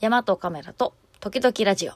[0.00, 1.92] 山とカメラと時々ラジオ。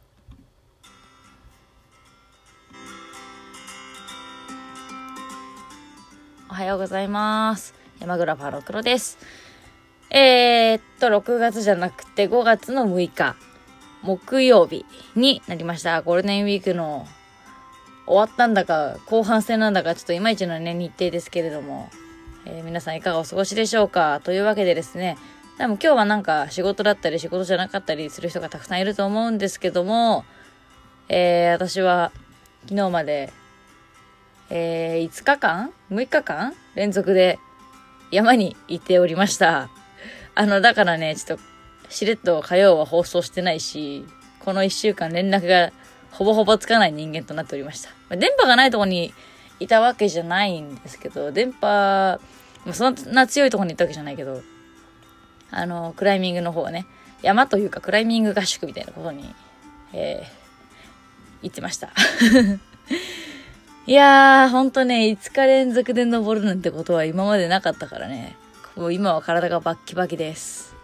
[6.50, 7.74] おはようございます。
[8.00, 9.16] 山グラファーの黒です。
[10.10, 13.36] えー、っと、6月じゃなくて5月の6日、
[14.02, 14.84] 木曜日
[15.16, 16.02] になりました。
[16.02, 17.08] ゴールデンウィークの
[18.06, 21.88] 終わったんだか、後半戦なんだか、ちょっといまいちのね、日程ですけれども、
[22.44, 25.16] えー皆さんいかがお過ごしでしょうかというわけでですね、
[25.58, 30.24] でも今日はなんか仕事だったり仕事じゃなかったりする人がたくさんいると思うんですけども、
[31.08, 32.10] えー、私は
[32.64, 33.32] 昨日まで、
[34.50, 37.38] えー、5日間 ?6 日間連続で
[38.10, 39.70] 山に行っておりました。
[40.34, 41.44] あの、だからね、ちょっと、
[41.88, 44.04] しれっと火曜は放送してないし、
[44.40, 45.72] この1週間連絡が
[46.10, 47.90] ほぼほぼつかない人間となっておりました。
[48.08, 49.14] まあ電波がないところに
[49.60, 52.18] いたわけじゃないんですけど、電波、
[52.64, 54.42] まあそんな強いところに行ったわけじゃないけど、
[55.56, 56.86] あの、クライミングの方はね、
[57.22, 59.34] 山というかクライミング合宿みたいなことに、
[59.92, 61.90] えー、行ってました。
[63.86, 68.36] いやー、ほんとね、5日連続で登るなんてことは今までなかったからね。
[68.76, 70.74] もう今は体がバッキバキです。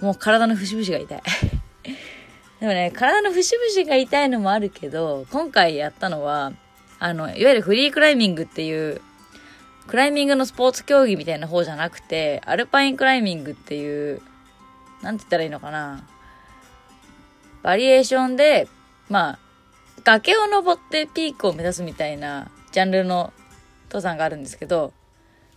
[0.00, 1.22] もう体の節々が痛い。
[2.60, 6.52] でもね、体の節々が痛いのもあるけど、今回やったのは、
[6.98, 9.00] あの、いわゆるフリークライミングっていう、
[9.86, 14.20] クライミングのスポーツ競技みたいな方じゃなくて、アルパインクライミングっていう、
[15.02, 16.06] なんて言ったらいいのかな。
[17.62, 18.68] バリエーションで、
[19.08, 19.38] まあ、
[20.04, 23.32] 崖を登ってピークを目指すみたいなジャンルの
[23.88, 24.92] 登山があるんですけど、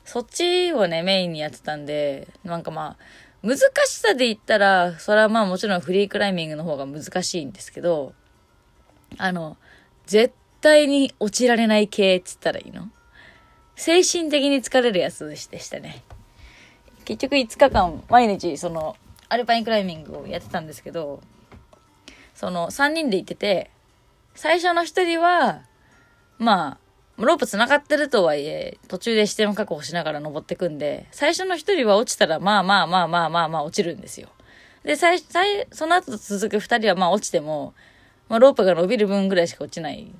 [0.05, 8.13] そっちをね、メインにやってたんで、なんかまあ、難しさで言ったら、それはまあもちろんフリークライミングの方が難しいんですけど、
[9.17, 9.57] あの、
[10.05, 12.89] 絶対に落ちられない系って言ったらいいの？
[13.79, 16.03] 精神的に疲れるやつでしたね。
[17.05, 18.97] 結局5日間毎日その
[19.29, 21.21] アルパインクライミングをやってたんですけど、
[22.35, 23.71] その3人で行ってて、
[24.35, 25.61] 最初の1人は、
[26.37, 26.77] ま
[27.17, 34.27] あ、ロープ繋がってるとはいえ、途中で視点を確保しながら登ってくんで、最初の1人は落ちたら、まあまあまあまあまあまあ落ちるんですよ。
[34.83, 37.73] で、最、最、その後続く2人はまあ落ちても、
[38.27, 40.11] まあロープが伸びる分ぐらいしか落ちない。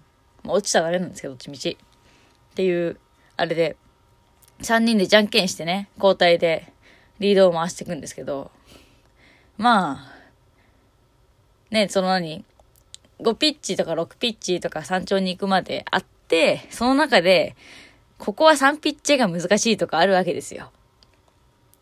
[0.44, 1.78] まあ落ちたらダメなんですけど、どっちみち。
[2.52, 2.98] っていう、
[3.40, 3.78] あれで、
[4.64, 6.74] 3人でじゃんけんしてね、交代で
[7.20, 8.52] リードを回していくんですけど、
[9.58, 10.14] まあ、
[11.72, 12.44] ね、その何、
[13.22, 17.56] 5ピッチとか6ピッチとか山頂に行くまであって、その中で、
[18.18, 20.74] ここは3ピッチが難しいとかあるわけですよ。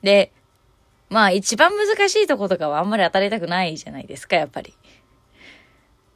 [0.03, 0.31] で、
[1.09, 4.75] まあ一番難しいとことかはあんまり当たりたくないじゃないですか、やっぱり。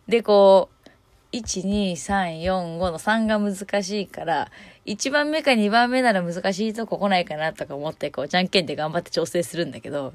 [0.07, 4.51] で、こう、1、2、3、4、5の3が難しいから、
[4.85, 10.13] 1番目か2番目なら難しいとこ来ないかなとか思って、こう、じゃんけんで頑張って調整するんだけど、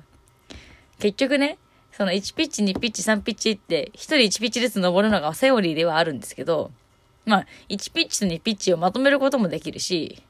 [0.99, 1.59] 結局ね、
[1.93, 6.71] その1ピッチ、2ピッチ、3ピッチって、1人1ピッチずつ登るのがセオリーではあるんですけど、
[7.25, 10.22] まあ、1ピッチと2ピッチをまとめることもできるし、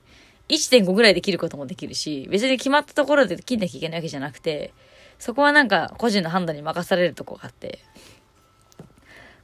[0.49, 4.73] 1.5ぐらいで切ることもできるし、別に決まったところで切んなきゃいけないわけじゃなくて、
[5.19, 7.81] そこはなんか個人の判断に任されるとこがあって、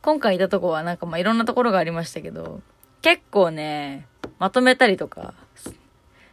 [0.00, 2.60] 今回いたとこはなんかまあいろんなところがありましたけど、
[3.02, 4.06] 結構ね、
[4.38, 5.34] まとめたりとか、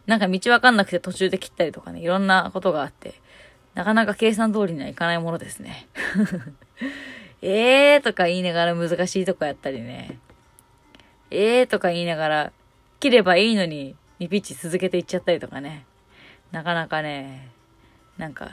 [0.05, 3.15] なんか道わかんなくて途中で切ったりとかね、いろんなことがあって、
[3.73, 5.87] なかなか計算通りにはいかないものですね。
[7.41, 10.19] えーとか言いながら難しいとこやったりね。
[11.31, 12.51] えーとか言いながら、
[12.99, 15.85] 切ればいいのに2ピッチ続けていっちゃったりとかね。
[16.51, 17.49] なかなかね、
[18.17, 18.49] なんか、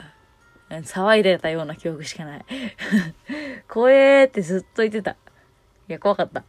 [0.70, 2.44] 騒いでたような記憶しかない。
[3.68, 5.12] 怖えーってずっと言ってた。
[5.12, 5.16] い
[5.88, 6.44] や、怖かった。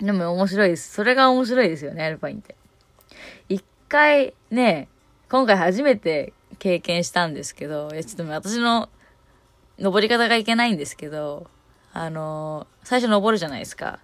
[0.00, 0.92] でも面白いです。
[0.92, 2.54] それが面白いですよね、アルパインって。
[3.48, 4.88] 一回ね、
[5.28, 8.88] 今回初めて経験したんですけど、いや、ちょっと私の
[9.78, 11.48] 登り方がいけないんですけど、
[11.92, 13.98] あのー最初登るじゃないですか。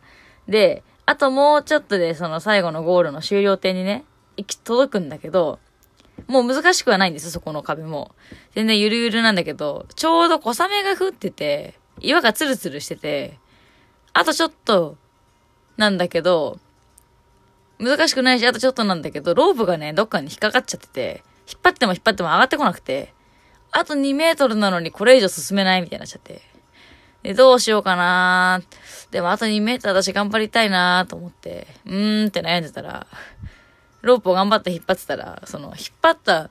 [0.47, 4.05] で、あともうちょっとでその最後のゴールの終了点にね、
[4.37, 5.59] 行き届くんだけど、
[6.27, 8.15] もう難しくはないんです、そこの壁も。
[8.55, 13.39] 全然ゆるゆるなんだけど、ちょうど小雨が降ってて、岩がツルツルしてて、
[14.13, 14.97] あとちょっと、
[15.77, 16.59] なんだけど、
[17.79, 23.13] 難しくないし、あとちょっとなんだけど、ロープがね、どっかに引っかかっちゃってて、引っ張っても引っ張っても上がってこなくて、
[23.71, 26.41] あと2メートルなのにこれ以上進めないみたいになっちゃって。
[27.23, 28.63] で、どうしようかな
[29.11, 33.07] でもあと2メートル私頑張りたいなと思って、うーんって悩んでたら、
[34.03, 36.51] ロープを頑張って引っ張ってたら、その、引っ張った、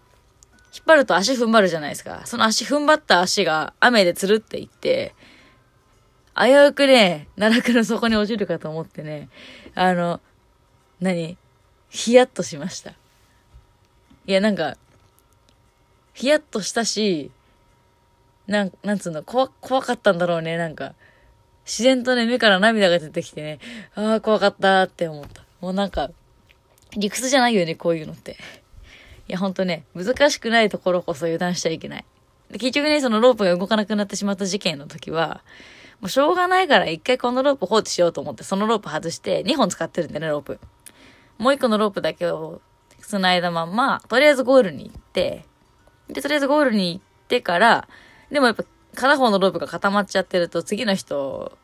[0.74, 2.24] 引っ張ると足踏ん張るじゃないですか。
[2.25, 5.14] その足踏ん張った足が雨でつるっていって、
[6.35, 9.30] 危うくね、奈落の底に落ちるかと思ってね、
[9.75, 10.19] あの、
[11.00, 11.38] 何
[11.89, 12.91] ヒヤッとしました。
[14.25, 14.77] いや、なんか、
[16.13, 17.31] ヒヤッとしたし、
[18.47, 20.95] なん、なんつうの、怖、怖かったんだろうね、なんか。
[21.65, 23.59] 自然とね、目から涙が出てきてね、
[23.95, 25.44] ああ、怖かったって思った。
[25.62, 26.09] もうなんか、
[26.97, 28.38] 理屈じゃないよね、こういうのって。
[29.27, 32.06] いや、ほんとね、難しくないところこそ油断しちゃいけない。
[32.51, 35.41] で結局ね、そのロープが動かなくなってしまった事件の時は、
[36.01, 40.60] もうしょうがないから一回このロープ放置しようと思って、そのロープ外して2本使ってるんだよね、ロープ。
[41.38, 42.62] もう一個のロープだけを
[43.00, 45.45] 繋いだまま、とりあえずゴールに行って、
[46.07, 47.88] で、とりあえずゴールに行ってから、
[48.31, 48.63] でもやっぱ
[48.95, 51.57] 片方のロープが固まっちゃってると次の人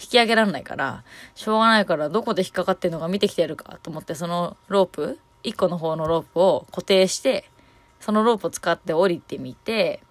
[0.00, 1.04] 引き上げらんないから、
[1.34, 7.50] しょうがないからどこで引っかかってんのか見てきてやるかと思ってそのロープ、1個の方のロープを固定して、
[8.00, 10.02] そのロープを使って降りてみて、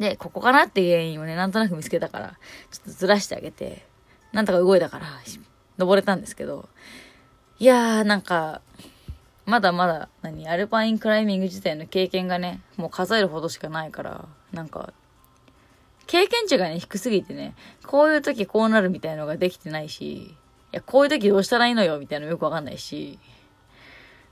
[0.00, 2.38] で、ここかなって原因をね、なんとなく見つけたから、
[2.70, 3.86] ちょっとずらしてあげて、
[4.32, 5.06] なんとか動いたから、
[5.76, 6.70] 登れたんですけど、
[7.58, 8.62] いやー、なんか、
[9.44, 14.94] まだまだ、何、アルパインクライミング自体の経験がね、もう数えるほどしかないから、なんか、
[16.06, 17.54] 経験値がね、低すぎてね、
[17.86, 20.36] こういう時こうなるみたいのができてないし、い
[20.72, 23.18] や、こういう時どうしたらいいのよみたいなのよくわかんないし、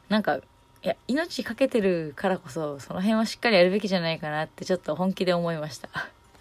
[0.08, 0.40] なんか、
[0.82, 5.88] いや、命かけてるからこそ、その辺はしっかりやるべきじゃないかなってちょっと本気で思いました。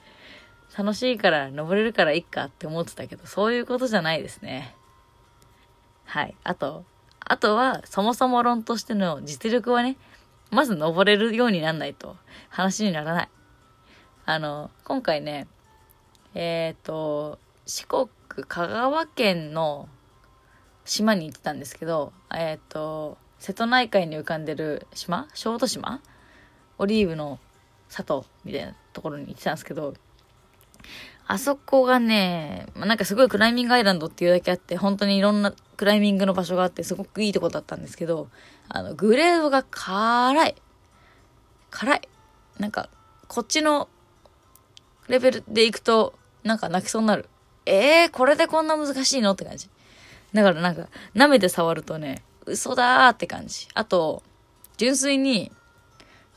[0.78, 4.76] 楽しいから登れるからいっかって思ってたけど、そういうことじゃないですね。
[6.06, 6.36] はい。
[6.44, 6.86] あと、
[7.20, 9.98] あとは、そもそも論としての実力はね、
[10.52, 12.16] まず登れるようになんないと
[12.50, 13.30] 話にならない。
[14.26, 15.48] あの、今回ね、
[16.36, 18.08] えっ、ー、と、四国、
[18.48, 19.90] 香川県の
[20.86, 25.28] 島に行ってたんですけど、えっ、ー、と、瀬戸内海に浮かんでる島？
[25.34, 26.02] 小豆島？
[26.78, 27.40] オリーブの
[27.90, 29.94] 里みたいなところに行ってたんですけど、
[31.28, 38.30] あそこがね、まあ、なんかすごいクライミングアイランドっていうだけあって、本当にいろんなクライミングの場所があって、すごくいいとこだったんですけど、
[38.70, 40.56] あの、グレードが辛い。
[41.70, 42.02] 辛い。
[42.60, 42.90] なんか、
[43.28, 43.90] こっちの
[45.08, 46.14] レベルで行くと、
[46.44, 47.28] なんか泣きそうになる。
[47.66, 49.32] えー、これでこんな難しいの？
[49.32, 49.70] って感じ。
[50.34, 53.68] だからなんか、舐めて触るとね、嘘だーって感じ。
[53.74, 54.24] あと、
[54.78, 55.52] 純粋に、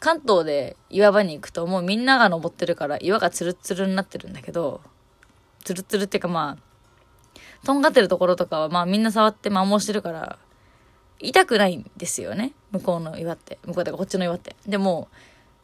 [0.00, 4.80] 関東で岩場に行くともうみんなが登ってるから岩がツルツルになってるんだけど、
[5.62, 10.38] ツルツルっていうかまあ、とんがってるところとかはまあみんな触って摩耗してるから、
[11.20, 12.52] 痛くないんですよね。
[12.72, 13.58] 向こうの岩って。
[13.66, 14.56] 向こうでこっちの岩って。
[14.66, 15.08] でも、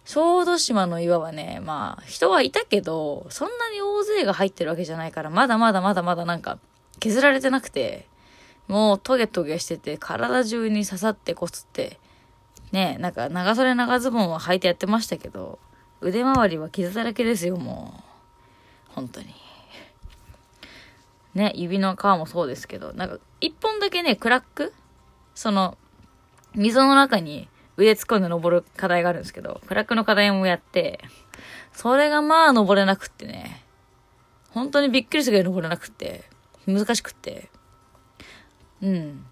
[0.04, 6.58] 小豆島の岩はね、まあ、人はいたけど、そんなに大勢が入ってるわけじゃないから、まだまだまだまだなんか、
[7.00, 8.06] 削られてなくて、
[8.68, 11.98] もうトゲトゲしてて、体中に刺さってこすって、
[12.72, 15.58] ねなんか長袖長ズボンは履いてやってましたけど、
[16.00, 18.92] 腕周りは傷だらけですよ、もう。
[18.94, 19.34] 本当に。
[21.34, 24.72] ね、指の皮もそうですけど、なんか、一本だけね、クラック
[25.34, 25.76] その、
[26.54, 31.00] 溝の中に腕突っ込んで登る課題があるんですけど、クラックの課題もやって、
[31.72, 33.62] それがまあ登れなくってね、
[34.50, 36.24] 本当にびっくりするぐらい登れなくって、
[36.66, 37.50] 難しくって。
[38.82, 39.26] うん。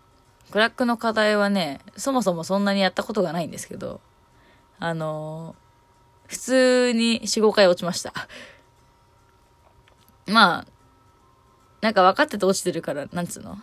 [0.50, 4.00] クラックの課題はね、そもそもそんなにやったことがないんですけど、
[4.78, 8.12] あのー、普通に4、5回落ちました。
[10.26, 10.66] まあ、
[11.80, 13.58] なんか分かってて落ちてるから、なんつうの？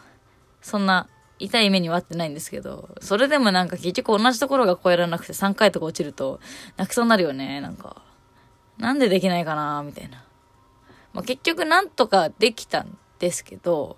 [0.62, 1.07] そんな
[1.39, 6.39] 痛い目にはあってないんですけど、それでもなんか結局同じところが超えられなくて3回とか落ちると
[6.77, 8.04] 泣きそうになるよね、なんか。
[8.77, 10.24] なんでできないかなみたいな。
[11.13, 13.98] まあ、結局なんとかできたんですけど、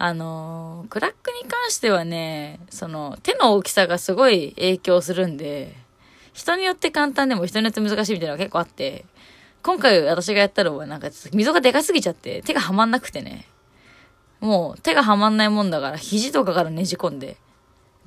[0.00, 5.74] あのー、クラックに関してはね、その、手の大きさがすごい影響するんで、
[6.32, 9.04] 人によって簡単でも人によって難しいみたいなのが結構あって、
[9.62, 13.44] 今回私がやったのはなんか溝がでかすぎちゃって手がはまんなくてね。
[14.40, 17.36] もう手がはまんないもんだから肘とかからねじ込んで、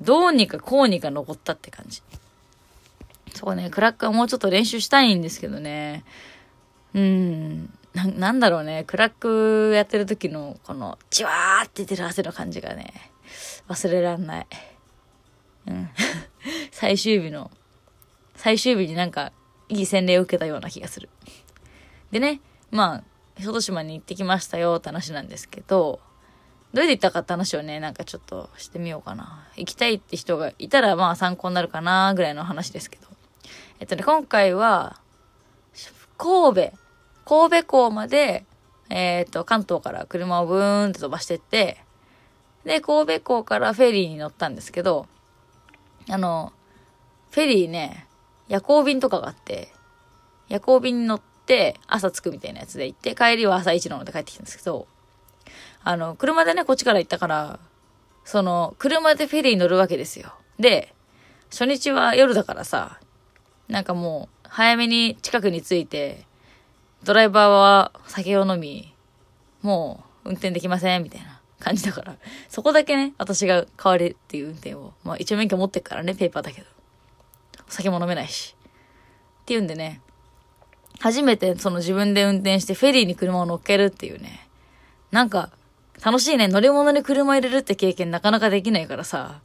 [0.00, 2.02] どうにかこうにか登ったって感じ。
[3.34, 6.04] そうね、クラックはもうちょっと練習したいんですけどね。
[6.94, 7.70] うん。
[7.94, 12.92] な、なんだろうね、クラックやってる時の、この、じわーって出る汗の感じがね、
[13.68, 14.46] 忘れらんない。
[15.66, 15.90] うん。
[16.72, 17.50] 最終日の、
[18.34, 19.32] 最終日になんか、
[19.68, 21.08] いい洗礼を受けたような気がする。
[22.10, 23.04] でね、まあ、
[23.40, 26.00] 小豆島に行ってきましたよって話なんですけど、
[26.72, 29.46] どうやって行ったかって話をね、なんかちょっとしてみようかな。
[29.56, 33.08] 行きたいって人がいたら、まあ参考になるかな、ぐらいの話ですけど。
[33.78, 34.98] えっとね、今回は、
[36.16, 36.72] 神戸
[37.24, 38.44] 神戸港まで、
[38.90, 41.78] えっ、ー、と、関東から車をブーンって飛ばしてって、
[42.64, 45.06] で、神戸港からフェリーに乗ったんですけど、
[46.08, 46.52] あの、
[47.30, 48.06] フェリーね、
[48.48, 49.72] 夜行便とかがあって、
[50.48, 54.86] 夜行便に乗って朝着くみたいなやつで行って、帰りは朝一ので帰ってきたんですけど、
[55.84, 57.58] あの、車でね、こっちから行ったから、
[58.24, 60.34] その、車でフェリー乗るわけですよ。
[60.58, 60.94] で、
[61.50, 63.00] 初日は夜だからさ、
[63.68, 66.24] なんかもう、早めに近くに着いて、
[67.04, 68.94] ドライバーは酒を飲み、
[69.62, 72.16] もう運転できません、みたいな感じだから。
[72.48, 74.92] そこだけね、私が代わりっていう運転を。
[75.04, 76.66] まあ一応免許持ってっからね、ペーパーだけど。
[77.68, 78.54] お酒も飲めないし。
[79.42, 80.00] っていうんでね、
[81.00, 84.48] 初めてその自分で運転してフェリーに車を乗っけるっていうね。
[85.10, 85.50] なんか、
[86.04, 86.48] 楽しいね。
[86.48, 89.40] 乗り物に車入れるって経験なかなかできないからさ、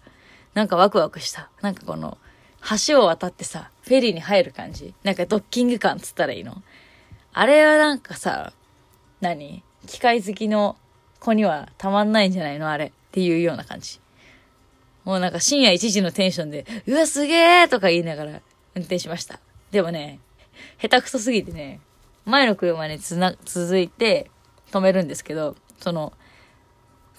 [0.54, 1.50] なんかワクワクした。
[1.62, 2.18] なんかこの、
[2.88, 4.94] 橋を渡ってさ、フェリーに入る感じ。
[5.04, 6.64] なんかドッキング感つったらいいの。
[7.40, 8.52] あれはなんかさ、
[9.22, 9.64] 何？
[9.86, 10.76] 機械好きの
[11.20, 12.68] 子にはたまんないんじゃないの？
[12.70, 12.86] あれ。
[12.88, 14.00] っていうような感じ。
[15.04, 18.32] もうなんか深夜1時のテンションで、うわ、すげーとか言いながら
[18.76, 19.40] 運転しました。
[19.72, 20.20] でもね、
[20.82, 21.80] 下手くそすぎてね、
[22.26, 24.32] 前の車につな、続いて
[24.72, 26.14] 止めるんですけど、その、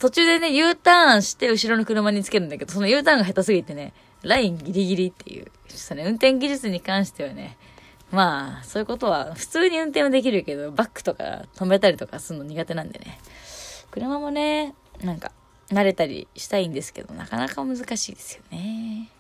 [0.01, 5.45] 途中でね、U ターンして後ろの車につけるんだけど、その U ターンが下手すぎてね、ラインギリギリっていう。
[5.69, 7.57] ちょっとね、運転技術に関してはね、
[8.11, 13.19] まあ、そういうことは、普通に運転はできるけど、バックとか止めたりとかするの苦手なんでね。
[13.91, 15.33] 車もね、なんか、
[15.71, 19.11] 慣れたりしたいんですけど、なかなか難しいですよね。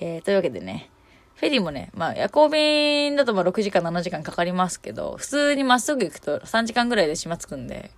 [0.00, 0.90] えー、というわけでね、
[1.36, 7.90] フェリーもね、まあ夜行便だとまあ6時間7時間かかりますけど、普通にまっすぐ行くと3時間ぐらいで島着くんで、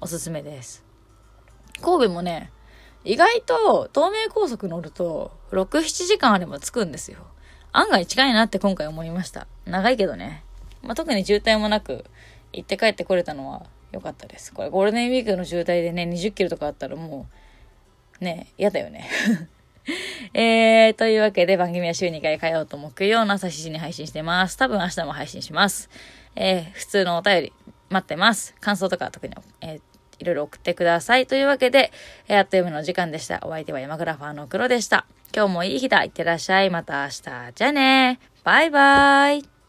[0.00, 0.84] おすすめです。
[1.80, 2.50] 神戸もね、
[3.04, 7.20] 意外と東名高速乗ると6、7時間あれば着くんですよ。
[7.72, 9.46] 案外近いなって今回思いました。
[9.64, 10.44] 長いけどね。
[10.82, 12.04] まあ、特に渋滞もなく
[12.52, 13.62] 行って帰ってこれたのは
[13.92, 14.52] 良かったです。
[14.52, 17.26] これゴールデンウィークの渋滞でね、20キロとかあったらも
[18.20, 19.08] う、ね、嫌だよね。
[20.34, 24.56] えー、というわけで番組は週2回火曜と木曜の朝7時に配信してます。
[24.56, 25.88] 多分明日も配信します。
[26.36, 27.52] えー、普通のお便り
[27.90, 28.54] 待ってます。
[28.60, 29.80] 感想とか特に、えー、
[30.18, 31.26] いろいろ送ってください。
[31.26, 31.90] というわけで、
[32.28, 33.40] えー、あっという間の時間でした。
[33.44, 35.06] お相手は山グラファーの黒でした。
[35.34, 36.04] 今日もいい日だ。
[36.04, 36.70] いってらっしゃい。
[36.70, 37.52] また明日。
[37.54, 38.20] じゃあね。
[38.44, 39.61] バイバイ。